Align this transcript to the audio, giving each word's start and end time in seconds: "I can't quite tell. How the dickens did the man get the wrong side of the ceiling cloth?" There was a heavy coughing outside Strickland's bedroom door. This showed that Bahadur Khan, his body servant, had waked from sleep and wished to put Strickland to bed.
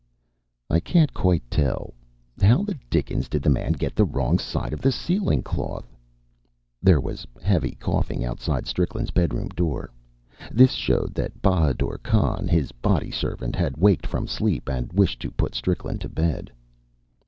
"I 0.67 0.79
can't 0.79 1.13
quite 1.13 1.43
tell. 1.51 1.93
How 2.41 2.63
the 2.63 2.75
dickens 2.89 3.29
did 3.29 3.43
the 3.43 3.51
man 3.51 3.73
get 3.73 3.95
the 3.95 4.03
wrong 4.03 4.39
side 4.39 4.73
of 4.73 4.81
the 4.81 4.91
ceiling 4.91 5.43
cloth?" 5.43 5.95
There 6.81 6.99
was 6.99 7.27
a 7.35 7.43
heavy 7.43 7.73
coughing 7.73 8.25
outside 8.25 8.65
Strickland's 8.65 9.11
bedroom 9.11 9.49
door. 9.49 9.91
This 10.51 10.71
showed 10.71 11.13
that 11.13 11.43
Bahadur 11.43 11.99
Khan, 12.01 12.47
his 12.47 12.71
body 12.71 13.11
servant, 13.11 13.55
had 13.55 13.77
waked 13.77 14.07
from 14.07 14.25
sleep 14.25 14.69
and 14.69 14.91
wished 14.91 15.19
to 15.21 15.29
put 15.29 15.53
Strickland 15.53 16.01
to 16.01 16.09
bed. 16.09 16.51